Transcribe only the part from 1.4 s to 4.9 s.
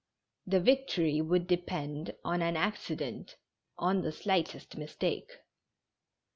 depend on an accident, on the slightest